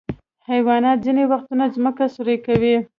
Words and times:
حیوانات 0.49 0.97
ځینې 1.05 1.23
وختونه 1.31 1.65
ځمکه 1.75 2.05
کې 2.07 2.13
سوری 2.15 2.37
کوي. 2.45 2.75